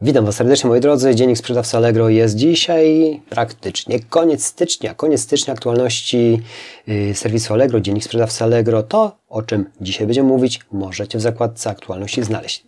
Witam 0.00 0.24
Was 0.24 0.36
serdecznie 0.36 0.68
moi 0.70 0.80
drodzy. 0.80 1.14
Dziennik 1.14 1.38
Sprzedawcy 1.38 1.76
Allegro 1.76 2.08
jest 2.08 2.36
dzisiaj 2.36 3.20
praktycznie 3.30 4.00
koniec 4.00 4.44
stycznia. 4.44 4.94
Koniec 4.94 5.20
stycznia 5.20 5.54
aktualności 5.54 6.42
yy, 6.86 7.14
serwisu 7.14 7.54
Allegro, 7.54 7.80
Dziennik 7.80 8.04
Sprzedawcy 8.04 8.44
Allegro. 8.44 8.82
To, 8.82 9.16
o 9.28 9.42
czym 9.42 9.70
dzisiaj 9.80 10.06
będziemy 10.06 10.28
mówić, 10.28 10.60
możecie 10.72 11.18
w 11.18 11.20
zakładce 11.20 11.70
aktualności 11.70 12.22
znaleźć. 12.22 12.66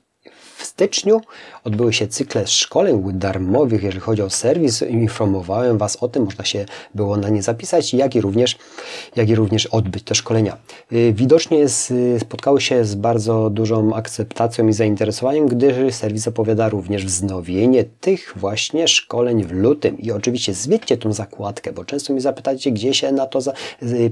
W 0.58 0.64
styczniu 0.64 1.20
odbyły 1.64 1.92
się 1.92 2.08
cykle 2.08 2.46
szkoleń 2.46 3.02
darmowych, 3.12 3.82
jeżeli 3.82 4.00
chodzi 4.00 4.22
o 4.22 4.30
serwis. 4.30 4.82
Informowałem 4.82 5.78
Was 5.78 5.96
o 5.96 6.08
tym, 6.08 6.24
można 6.24 6.44
się 6.44 6.66
było 6.94 7.16
na 7.16 7.28
nie 7.28 7.42
zapisać, 7.42 7.94
jak 7.94 8.14
i 8.14 8.20
również, 8.20 8.58
jak 9.16 9.28
i 9.28 9.34
również 9.34 9.66
odbyć 9.66 10.02
te 10.02 10.14
szkolenia. 10.14 10.56
Y, 10.92 11.12
widocznie 11.16 11.66
spotkały 12.18 12.60
się 12.60 12.84
z 12.84 12.94
bardzo 12.94 13.50
dużą 13.50 13.94
akceptacją 13.94 14.68
i 14.68 14.72
zainteresowaniem, 14.72 15.46
gdyż 15.46 15.94
serwis 15.94 16.28
opowiada 16.28 16.68
również 16.68 17.04
wznowienie 17.04 17.84
tych 17.84 18.32
właśnie 18.36 18.88
szkoleń 18.88 19.44
w 19.44 19.52
lutym. 19.52 19.98
I 19.98 20.12
oczywiście 20.12 20.54
zwiedźcie 20.54 20.96
tą 20.96 21.12
zakładkę, 21.12 21.72
bo 21.72 21.84
często 21.84 22.12
mi 22.12 22.20
zapytacie, 22.20 22.72
gdzie 22.72 22.94
się 22.94 23.12
na 23.12 23.26
to, 23.26 23.40
za, 23.40 23.52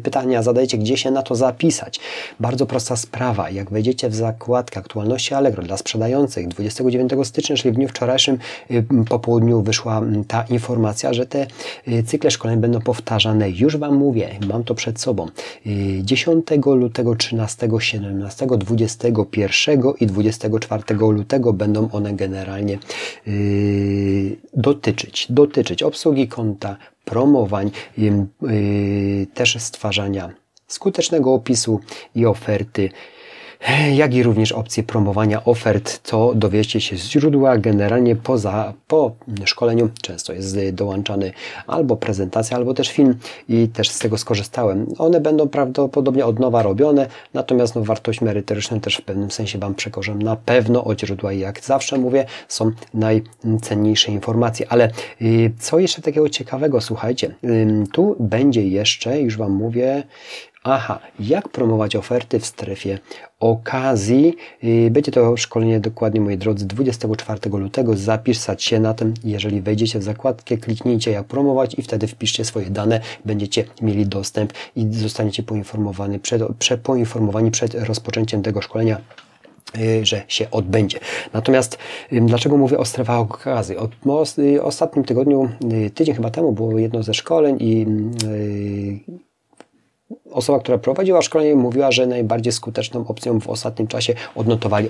pytania 0.03 0.43
zadajecie, 0.43 0.79
gdzie 0.79 0.97
się 0.97 1.11
na 1.11 1.23
to 1.23 1.35
zapisać. 1.35 2.01
Bardzo 2.41 2.67
prosta 2.67 2.97
sprawa. 2.97 3.51
Jak 3.51 3.71
wejdziecie 3.71 4.09
w 4.09 4.15
zakładkę 4.15 4.81
aktualności 4.81 5.35
Allegro 5.35 5.63
dla 5.63 5.77
sprzedających, 5.77 6.36
29 6.45 7.13
stycznia, 7.23 7.57
czyli 7.57 7.73
w 7.73 7.75
dniu 7.75 7.89
wczorajszym 7.89 8.39
y, 8.71 8.85
po 9.09 9.19
południu 9.19 9.63
wyszła 9.63 10.03
ta 10.29 10.43
informacja, 10.43 11.13
że 11.15 11.27
te 11.27 11.47
y, 11.89 12.03
cykle 12.03 12.31
szkoleń 12.31 12.61
będą 12.61 12.81
powtarzane. 12.81 13.51
Już 13.51 13.77
Wam 13.77 13.97
mówię, 13.97 14.31
mam 14.49 14.65
to 14.65 14.75
przed 14.75 15.01
sobą. 15.01 15.29
10 16.03 16.53
y, 16.53 16.57
lutego, 16.75 17.17
13, 17.17 17.69
17, 17.79 18.47
21 18.59 19.83
i 20.01 20.07
24 20.07 20.83
lutego 20.99 21.53
będą 21.53 21.91
one 21.91 22.13
generalnie 22.15 22.79
dotyczyć, 24.55 25.27
dotyczyć 25.31 25.83
obsługi 25.83 26.29
konta, 26.29 26.77
promowań, 27.05 27.71
też 29.35 29.57
stwarzania 29.63 30.31
skutecznego 30.67 31.35
opisu 31.35 31.81
i 32.15 32.27
oferty 32.27 32.91
jak 33.93 34.15
i 34.15 34.23
również 34.23 34.53
opcje 34.53 34.83
promowania 34.83 35.45
ofert, 35.45 36.01
co 36.03 36.33
dowiecie 36.35 36.81
się 36.81 36.97
z 36.97 37.09
źródła. 37.09 37.59
Generalnie 37.59 38.17
poza, 38.17 38.75
po 38.89 39.17
szkoleniu 39.45 39.89
często 40.03 40.33
jest 40.33 40.71
dołączany 40.73 41.33
albo 41.67 41.97
prezentacja, 41.97 42.57
albo 42.57 42.75
też 42.75 42.89
film 42.89 43.15
i 43.49 43.69
też 43.69 43.89
z 43.89 43.99
tego 43.99 44.19
skorzystałem. 44.19 44.87
One 44.99 45.21
będą 45.21 45.49
prawdopodobnie 45.49 46.27
od 46.27 46.39
nowa 46.39 46.63
robione, 46.63 47.07
natomiast 47.35 47.75
no, 47.75 47.85
wartość 47.85 48.21
merytoryczną 48.21 48.81
też 48.81 48.97
w 48.97 49.03
pewnym 49.03 49.31
sensie 49.31 49.59
Wam 49.59 49.75
przekażę 49.75 50.15
na 50.15 50.37
pewno 50.37 50.85
od 50.85 51.01
źródła 51.01 51.33
i 51.33 51.39
jak 51.39 51.61
zawsze 51.61 51.99
mówię, 51.99 52.27
są 52.49 52.71
najcenniejsze 52.95 54.13
informacje. 54.13 54.67
Ale 54.69 54.91
y, 55.23 55.53
co 55.59 55.79
jeszcze 55.79 56.03
takiego 56.03 56.29
ciekawego, 56.29 56.81
słuchajcie, 56.81 57.35
tu 57.93 58.17
będzie 58.21 58.69
jeszcze, 58.69 59.21
już 59.21 59.37
Wam 59.37 59.53
mówię, 59.53 60.03
Aha, 60.69 60.99
jak 61.21 61.49
promować 61.49 61.97
oferty 61.97 62.41
w 62.41 62.47
strefie 62.47 62.99
okazji? 63.41 64.37
Y, 64.65 64.91
będzie 64.91 65.13
to 65.13 65.37
szkolenie 65.37 65.81
dokładnie, 65.81 66.21
moi 66.21 66.39
drodzy, 66.39 66.67
24 66.67 67.51
lutego. 67.51 67.97
Zapisać 67.97 68.65
się 68.65 68.81
na 68.81 68.95
tym. 68.95 69.15
Jeżeli 69.25 69.61
wejdziecie 69.61 69.99
w 69.99 70.03
zakładkę, 70.03 70.57
kliknijcie 70.57 71.11
jak 71.11 71.27
promować 71.27 71.75
i 71.79 71.83
wtedy 71.83 72.07
wpiszcie 72.07 72.45
swoje 72.45 72.71
dane. 72.71 73.01
Będziecie 73.25 73.65
mieli 73.83 74.07
dostęp 74.07 74.53
i 74.77 74.87
zostaniecie 74.93 75.43
poinformowani 75.43 76.19
przed, 76.19 76.43
prze, 76.59 76.79
poinformowani 76.79 77.51
przed 77.51 77.75
rozpoczęciem 77.75 78.43
tego 78.43 78.63
szkolenia 78.63 79.01
y, 79.79 80.07
że 80.07 80.23
się 80.29 80.51
odbędzie. 80.51 80.99
Natomiast 81.33 81.79
dlaczego 82.13 82.57
mówię 82.57 82.79
o 82.79 82.85
strefach 82.85 83.19
okazji? 83.19 83.77
O, 83.77 83.89
o, 84.07 84.25
ostatnim 84.63 85.05
tygodniu, 85.05 85.49
y, 85.87 85.91
tydzień 85.91 86.15
chyba 86.15 86.31
temu 86.31 86.53
było 86.53 86.79
jedno 86.79 87.03
ze 87.03 87.15
szkoleń 87.15 87.57
i 87.61 87.87
osoba, 90.31 90.59
która 90.59 90.79
prowadziła 90.79 91.23
szkolenie, 91.23 91.55
mówiła, 91.55 91.93
że 91.93 92.07
najbardziej 92.07 92.53
skuteczną 92.53 93.07
opcją 93.07 93.41
w 93.41 93.49
ostatnim 93.49 93.89
czasie 93.89 94.15
odnotowali, 94.35 94.89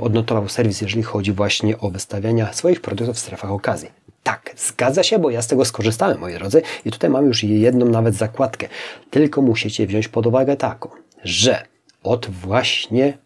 odnotował 0.00 0.48
serwis, 0.48 0.80
jeżeli 0.80 1.02
chodzi 1.02 1.32
właśnie 1.32 1.78
o 1.78 1.90
wystawiania 1.90 2.52
swoich 2.52 2.80
produktów 2.80 3.16
w 3.16 3.18
strefach 3.18 3.50
okazji. 3.50 3.88
Tak, 4.22 4.54
zgadza 4.56 5.02
się, 5.02 5.18
bo 5.18 5.30
ja 5.30 5.42
z 5.42 5.46
tego 5.46 5.64
skorzystałem, 5.64 6.18
moi 6.18 6.34
drodzy, 6.34 6.62
i 6.84 6.90
tutaj 6.90 7.10
mam 7.10 7.26
już 7.26 7.44
jedną 7.44 7.86
nawet 7.86 8.14
zakładkę. 8.14 8.68
Tylko 9.10 9.42
musicie 9.42 9.86
wziąć 9.86 10.08
pod 10.08 10.26
uwagę 10.26 10.56
taką, 10.56 10.88
że 11.24 11.66
od 12.02 12.26
właśnie 12.30 13.18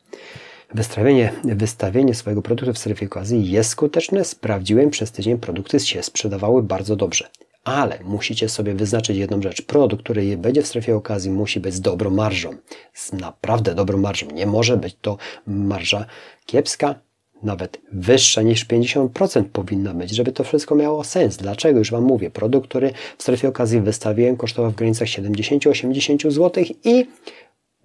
Wystawienie, 0.74 1.32
wystawienie 1.44 2.14
swojego 2.14 2.42
produktu 2.42 2.72
w 2.74 2.78
strefie 2.78 3.06
okazji 3.06 3.50
jest 3.50 3.70
skuteczne. 3.70 4.24
Sprawdziłem, 4.24 4.90
przez 4.90 5.12
tydzień 5.12 5.38
produkty 5.38 5.80
się 5.80 6.02
sprzedawały 6.02 6.62
bardzo 6.62 6.96
dobrze 6.96 7.28
ale 7.68 7.98
musicie 8.04 8.48
sobie 8.48 8.74
wyznaczyć 8.74 9.16
jedną 9.16 9.42
rzecz. 9.42 9.62
Produkt, 9.62 10.02
który 10.02 10.36
będzie 10.36 10.62
w 10.62 10.66
strefie 10.66 10.96
okazji, 10.96 11.30
musi 11.30 11.60
być 11.60 11.74
z 11.74 11.80
dobrą 11.80 12.10
marżą. 12.10 12.50
Z 12.94 13.12
naprawdę 13.12 13.74
dobrą 13.74 13.98
marżą. 13.98 14.26
Nie 14.26 14.46
może 14.46 14.76
być 14.76 14.96
to 15.00 15.16
marża 15.46 16.06
kiepska, 16.46 16.94
nawet 17.42 17.80
wyższa 17.92 18.42
niż 18.42 18.66
50% 18.66 19.44
powinna 19.44 19.94
być, 19.94 20.10
żeby 20.10 20.32
to 20.32 20.44
wszystko 20.44 20.74
miało 20.74 21.04
sens. 21.04 21.36
Dlaczego? 21.36 21.78
Już 21.78 21.90
Wam 21.90 22.04
mówię. 22.04 22.30
Produkt, 22.30 22.68
który 22.68 22.92
w 23.18 23.22
strefie 23.22 23.48
okazji 23.48 23.80
wystawiłem, 23.80 24.36
kosztował 24.36 24.70
w 24.70 24.74
granicach 24.74 25.08
70-80 25.08 26.30
zł 26.30 26.64
i 26.84 27.06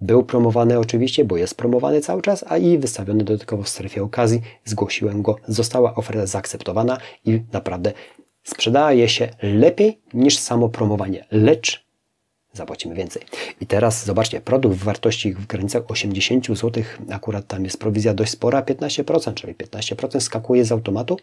był 0.00 0.24
promowany 0.24 0.78
oczywiście, 0.78 1.24
bo 1.24 1.36
jest 1.36 1.54
promowany 1.54 2.00
cały 2.00 2.22
czas, 2.22 2.44
a 2.48 2.58
i 2.58 2.78
wystawiony 2.78 3.24
dodatkowo 3.24 3.62
w 3.62 3.68
strefie 3.68 4.02
okazji. 4.02 4.40
Zgłosiłem 4.64 5.22
go, 5.22 5.36
została 5.48 5.94
oferta 5.94 6.26
zaakceptowana 6.26 6.98
i 7.24 7.40
naprawdę 7.52 7.92
sprzedaje 8.44 9.08
się 9.08 9.28
lepiej 9.42 10.00
niż 10.14 10.38
samo 10.38 10.68
promowanie, 10.68 11.24
lecz 11.30 11.84
zapłacimy 12.52 12.94
więcej. 12.94 13.22
I 13.60 13.66
teraz 13.66 14.04
zobaczcie, 14.04 14.40
produkt 14.40 14.76
w 14.76 14.84
wartości 14.84 15.34
w 15.34 15.46
granicach 15.46 15.82
80 15.88 16.46
zł, 16.46 16.82
akurat 17.10 17.46
tam 17.46 17.64
jest 17.64 17.80
prowizja 17.80 18.14
dość 18.14 18.32
spora, 18.32 18.62
15%, 18.62 19.34
czyli 19.34 19.54
15% 19.54 20.20
skakuje 20.20 20.64
z 20.64 20.72
automatu 20.72 21.18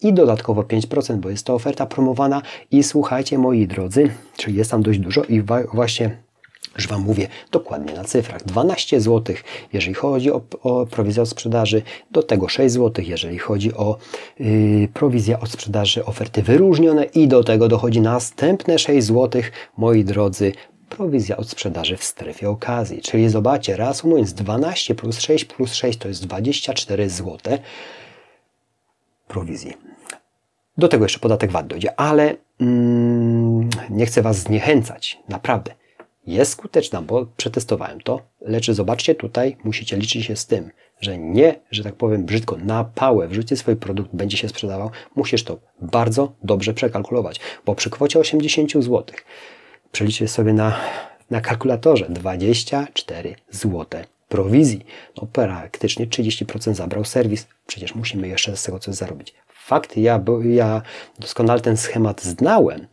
i 0.00 0.12
dodatkowo 0.12 0.62
5%, 0.62 1.16
bo 1.16 1.30
jest 1.30 1.46
to 1.46 1.54
oferta 1.54 1.86
promowana 1.86 2.42
i 2.70 2.82
słuchajcie 2.82 3.38
moi 3.38 3.66
drodzy, 3.66 4.10
czyli 4.36 4.56
jest 4.56 4.70
tam 4.70 4.82
dość 4.82 4.98
dużo 4.98 5.24
i 5.24 5.42
właśnie 5.72 6.22
już 6.76 6.88
Wam 6.88 7.02
mówię 7.02 7.28
dokładnie 7.50 7.94
na 7.94 8.04
cyfrach. 8.04 8.44
12 8.44 9.00
zł, 9.00 9.36
jeżeli 9.72 9.94
chodzi 9.94 10.32
o, 10.32 10.40
o 10.62 10.86
prowizję 10.86 11.22
od 11.22 11.28
sprzedaży, 11.28 11.82
do 12.10 12.22
tego 12.22 12.48
6 12.48 12.74
zł, 12.74 13.04
jeżeli 13.08 13.38
chodzi 13.38 13.74
o 13.74 13.98
yy, 14.40 14.88
prowizję 14.94 15.40
od 15.40 15.50
sprzedaży, 15.50 16.04
oferty 16.04 16.42
wyróżnione 16.42 17.04
i 17.04 17.28
do 17.28 17.44
tego 17.44 17.68
dochodzi 17.68 18.00
następne 18.00 18.78
6 18.78 19.06
zł, 19.06 19.42
moi 19.76 20.04
drodzy, 20.04 20.52
prowizja 20.88 21.36
od 21.36 21.48
sprzedaży 21.48 21.96
w 21.96 22.04
strefie 22.04 22.50
okazji. 22.50 23.00
Czyli 23.00 23.28
zobaczcie, 23.28 23.76
mówiąc 24.04 24.32
12 24.32 24.94
plus 24.94 25.20
6 25.20 25.44
plus 25.44 25.74
6 25.74 25.98
to 25.98 26.08
jest 26.08 26.26
24 26.26 27.10
zł 27.10 27.58
prowizji. 29.28 29.72
Do 30.78 30.88
tego 30.88 31.04
jeszcze 31.04 31.18
podatek 31.18 31.52
VAT 31.52 31.66
dojdzie, 31.66 32.00
ale 32.00 32.34
mm, 32.60 33.70
nie 33.90 34.06
chcę 34.06 34.22
Was 34.22 34.38
zniechęcać, 34.38 35.18
naprawdę 35.28 35.74
jest 36.26 36.52
skuteczna, 36.52 37.02
bo 37.02 37.26
przetestowałem 37.36 38.00
to, 38.00 38.22
lecz 38.40 38.70
zobaczcie 38.70 39.14
tutaj, 39.14 39.56
musicie 39.64 39.96
liczyć 39.96 40.26
się 40.26 40.36
z 40.36 40.46
tym, 40.46 40.70
że 41.00 41.18
nie, 41.18 41.60
że 41.70 41.84
tak 41.84 41.94
powiem 41.94 42.24
brzydko, 42.24 42.56
na 42.56 42.84
pałę 42.84 43.28
wrzucić 43.28 43.58
swój 43.58 43.76
produkt, 43.76 44.10
będzie 44.12 44.36
się 44.36 44.48
sprzedawał, 44.48 44.90
musisz 45.16 45.44
to 45.44 45.58
bardzo 45.80 46.32
dobrze 46.42 46.74
przekalkulować, 46.74 47.40
bo 47.66 47.74
przy 47.74 47.90
kwocie 47.90 48.18
80 48.18 48.72
zł 48.72 49.04
przeliczcie 49.92 50.28
sobie 50.28 50.52
na, 50.52 50.80
na 51.30 51.40
kalkulatorze 51.40 52.06
24 52.08 53.34
zł 53.50 53.86
prowizji. 54.28 54.86
No 55.16 55.28
praktycznie 55.32 56.06
30% 56.06 56.74
zabrał 56.74 57.04
serwis, 57.04 57.46
przecież 57.66 57.94
musimy 57.94 58.28
jeszcze 58.28 58.56
z 58.56 58.62
tego 58.62 58.78
coś 58.78 58.94
zarobić. 58.94 59.34
Fakt, 59.48 59.96
ja, 59.96 60.20
ja 60.44 60.82
doskonale 61.18 61.60
ten 61.60 61.76
schemat 61.76 62.22
znałem, 62.22 62.86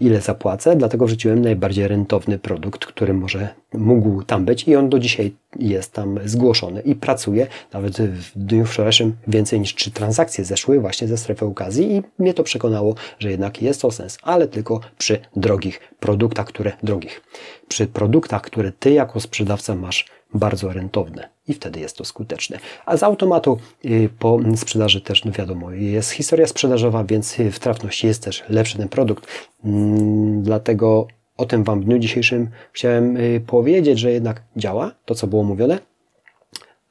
ile 0.00 0.20
zapłacę, 0.20 0.76
dlatego 0.76 1.06
wrzuciłem 1.06 1.40
najbardziej 1.40 1.88
rentowny 1.88 2.38
produkt, 2.38 2.86
który 2.86 3.14
może 3.14 3.48
mógł 3.72 4.22
tam 4.22 4.44
być 4.44 4.68
i 4.68 4.76
on 4.76 4.88
do 4.88 4.98
dzisiaj 4.98 5.32
jest 5.58 5.92
tam 5.92 6.18
zgłoszony 6.24 6.80
i 6.80 6.94
pracuje. 6.94 7.46
Nawet 7.72 8.02
w 8.02 8.38
dniu 8.38 8.64
wczorajszym 8.64 9.16
więcej 9.28 9.60
niż 9.60 9.74
trzy 9.74 9.90
transakcje 9.90 10.44
zeszły 10.44 10.80
właśnie 10.80 11.08
ze 11.08 11.16
strefy 11.16 11.44
okazji 11.44 11.92
i 11.96 12.02
mnie 12.18 12.34
to 12.34 12.42
przekonało, 12.42 12.94
że 13.18 13.30
jednak 13.30 13.62
jest 13.62 13.80
to 13.80 13.90
sens, 13.90 14.18
ale 14.22 14.48
tylko 14.48 14.80
przy 14.98 15.18
drogich 15.36 15.80
produktach, 16.00 16.46
które 16.46 16.72
drogich. 16.82 17.22
Przy 17.68 17.86
produktach, 17.86 18.42
które 18.42 18.72
ty 18.72 18.90
jako 18.90 19.20
sprzedawca 19.20 19.74
masz 19.74 20.06
bardzo 20.34 20.72
rentowne 20.72 21.28
i 21.48 21.54
wtedy 21.54 21.80
jest 21.80 21.96
to 21.96 22.04
skuteczne. 22.04 22.58
A 22.86 22.96
z 22.96 23.02
automatu 23.02 23.58
y, 23.84 24.08
po 24.18 24.38
sprzedaży 24.56 25.00
też, 25.00 25.24
no 25.24 25.32
wiadomo, 25.32 25.70
jest 25.70 26.10
historia 26.10 26.46
sprzedażowa, 26.46 27.04
więc 27.04 27.36
w 27.52 27.58
trafności 27.58 28.06
jest 28.06 28.22
też 28.24 28.44
lepszy 28.48 28.78
ten 28.78 28.88
produkt. 28.88 29.26
Mm, 29.64 30.42
dlatego 30.42 31.06
o 31.36 31.46
tym 31.46 31.64
Wam 31.64 31.80
w 31.80 31.84
dniu 31.84 31.98
dzisiejszym 31.98 32.50
chciałem 32.72 33.16
y, 33.16 33.42
powiedzieć, 33.46 33.98
że 33.98 34.12
jednak 34.12 34.42
działa 34.56 34.90
to, 35.04 35.14
co 35.14 35.26
było 35.26 35.44
mówione, 35.44 35.78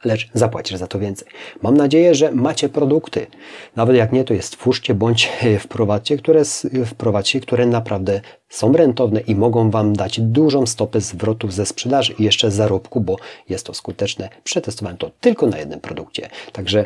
lecz 0.06 0.30
zapłacisz 0.34 0.78
za 0.78 0.88
to 0.88 1.00
więcej. 1.00 1.28
Mam 1.62 1.78
nadzieję, 1.78 2.16
że 2.16 2.32
macie 2.32 2.70
produkty. 2.70 3.28
Nawet 3.76 3.96
jak 3.96 4.12
nie, 4.12 4.24
to 4.24 4.34
je 4.34 4.42
stwórzcie 4.42 4.94
bądź 4.94 5.30
wprowadźcie, 5.60 6.18
które, 6.18 6.42
wprowadźcie, 6.86 7.40
które 7.40 7.66
naprawdę 7.66 8.22
są 8.50 8.74
rentowne 8.74 9.20
i 9.20 9.36
mogą 9.36 9.72
Wam 9.72 9.94
dać 9.94 10.20
dużą 10.20 10.66
stopę 10.66 11.02
zwrotów 11.02 11.54
ze 11.54 11.66
sprzedaży 11.66 12.14
i 12.20 12.24
jeszcze 12.24 12.52
zarobku, 12.52 13.02
bo 13.02 13.16
jest 13.50 13.66
to 13.66 13.74
skuteczne. 13.74 14.30
Przetestowałem 14.44 14.98
to 14.98 15.12
tylko 15.20 15.48
na 15.48 15.58
jednym 15.58 15.80
produkcie. 15.80 16.30
Także 16.52 16.86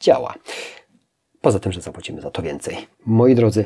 działa. 0.00 0.34
Poza 1.40 1.58
tym, 1.58 1.72
że 1.72 1.80
zapłacimy 1.80 2.20
za 2.20 2.30
to 2.30 2.42
więcej. 2.42 2.76
Moi 3.06 3.34
drodzy, 3.34 3.64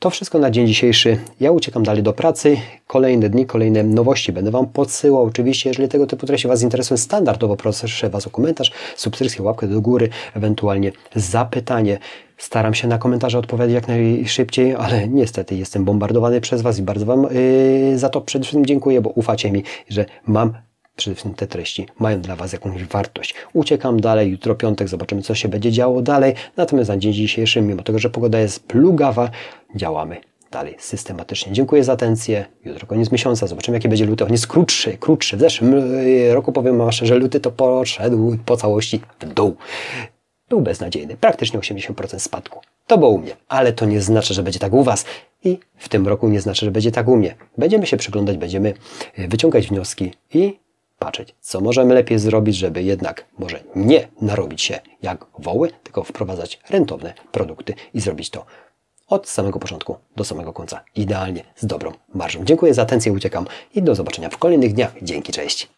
to 0.00 0.10
wszystko 0.10 0.38
na 0.38 0.50
dzień 0.50 0.66
dzisiejszy. 0.66 1.18
Ja 1.40 1.52
uciekam 1.52 1.82
dalej 1.82 2.02
do 2.02 2.12
pracy. 2.12 2.56
Kolejne 2.86 3.28
dni, 3.28 3.46
kolejne 3.46 3.82
nowości 3.82 4.32
będę 4.32 4.50
Wam 4.50 4.66
podsyłał. 4.66 5.24
Oczywiście, 5.24 5.70
jeżeli 5.70 5.88
tego 5.88 6.06
typu 6.06 6.26
treści 6.26 6.48
Was 6.48 6.62
interesują, 6.62 6.98
standardowo 6.98 7.56
proszę 7.56 8.10
Was 8.10 8.26
o 8.26 8.30
komentarz, 8.30 8.72
subskrypcję, 8.96 9.42
łapkę 9.42 9.66
do 9.66 9.80
góry, 9.80 10.08
ewentualnie 10.34 10.92
zapytanie. 11.14 11.98
Staram 12.36 12.74
się 12.74 12.88
na 12.88 12.98
komentarze 12.98 13.38
odpowiadać 13.38 13.74
jak 13.74 13.88
najszybciej, 13.88 14.74
ale 14.74 15.08
niestety 15.08 15.56
jestem 15.56 15.84
bombardowany 15.84 16.40
przez 16.40 16.62
Was 16.62 16.78
i 16.78 16.82
bardzo 16.82 17.06
Wam 17.06 17.22
yy, 17.22 17.98
za 17.98 18.08
to 18.08 18.20
przede 18.20 18.42
wszystkim 18.42 18.66
dziękuję, 18.66 19.00
bo 19.00 19.10
ufacie 19.10 19.52
mi, 19.52 19.62
że 19.88 20.04
mam 20.26 20.52
przede 20.96 21.14
wszystkim 21.14 21.34
te 21.34 21.46
treści 21.46 21.86
mają 21.98 22.20
dla 22.20 22.36
Was 22.36 22.52
jakąś 22.52 22.84
wartość. 22.84 23.34
Uciekam 23.52 24.00
dalej, 24.00 24.30
jutro 24.30 24.54
piątek, 24.54 24.88
zobaczymy 24.88 25.22
co 25.22 25.34
się 25.34 25.48
będzie 25.48 25.72
działo 25.72 26.02
dalej. 26.02 26.34
Natomiast 26.56 26.88
na 26.90 26.96
dzień 26.96 27.12
dzisiejszy, 27.12 27.62
mimo 27.62 27.82
tego, 27.82 27.98
że 27.98 28.10
pogoda 28.10 28.40
jest 28.40 28.66
plugawa, 28.66 29.30
działamy 29.74 30.20
dalej 30.50 30.76
systematycznie. 30.78 31.52
Dziękuję 31.52 31.84
za 31.84 31.92
atencję. 31.92 32.44
Jutro 32.64 32.86
koniec 32.86 33.12
miesiąca, 33.12 33.46
zobaczymy 33.46 33.76
jaki 33.76 33.88
będzie 33.88 34.06
luty. 34.06 34.24
On 34.24 34.32
jest 34.32 34.46
krótszy, 34.46 34.96
krótszy. 34.98 35.36
W 35.36 35.40
zeszłym 35.40 35.74
y, 35.74 36.34
roku 36.34 36.52
powiem 36.52 36.78
Wam 36.78 36.92
że 36.92 37.14
luty 37.14 37.40
to 37.40 37.50
poszedł 37.50 38.36
po 38.44 38.56
całości 38.56 39.00
w 39.20 39.34
dół. 39.34 39.56
Był 40.48 40.60
beznadziejny, 40.60 41.16
praktycznie 41.16 41.60
80% 41.60 42.18
spadku. 42.18 42.60
To 42.86 42.98
było 42.98 43.10
u 43.10 43.18
mnie, 43.18 43.36
ale 43.48 43.72
to 43.72 43.84
nie 43.86 44.00
znaczy, 44.00 44.34
że 44.34 44.42
będzie 44.42 44.58
tak 44.58 44.72
u 44.72 44.82
Was 44.82 45.04
i 45.44 45.58
w 45.76 45.88
tym 45.88 46.08
roku 46.08 46.28
nie 46.28 46.40
znaczy, 46.40 46.66
że 46.66 46.70
będzie 46.70 46.90
tak 46.90 47.08
u 47.08 47.16
mnie. 47.16 47.34
Będziemy 47.58 47.86
się 47.86 47.96
przyglądać, 47.96 48.36
będziemy 48.36 48.74
y, 49.18 49.28
wyciągać 49.28 49.66
wnioski 49.66 50.12
i 50.34 50.58
patrzeć, 51.00 51.34
co 51.40 51.60
możemy 51.60 51.94
lepiej 51.94 52.18
zrobić, 52.18 52.56
żeby 52.56 52.82
jednak 52.82 53.24
może 53.38 53.60
nie 53.76 54.08
narobić 54.20 54.62
się 54.62 54.80
jak 55.02 55.26
woły, 55.38 55.70
tylko 55.82 56.04
wprowadzać 56.04 56.60
rentowne 56.70 57.14
produkty 57.32 57.74
i 57.94 58.00
zrobić 58.00 58.30
to 58.30 58.46
od 59.08 59.28
samego 59.28 59.58
początku 59.58 59.96
do 60.16 60.24
samego 60.24 60.52
końca. 60.52 60.84
Idealnie, 60.96 61.44
z 61.56 61.66
dobrą 61.66 61.92
marżą. 62.14 62.44
Dziękuję 62.44 62.74
za 62.74 62.82
atencję, 62.82 63.12
uciekam 63.12 63.46
i 63.74 63.82
do 63.82 63.94
zobaczenia 63.94 64.28
w 64.28 64.38
kolejnych 64.38 64.74
dniach. 64.74 64.92
Dzięki, 65.02 65.32
cześć. 65.32 65.70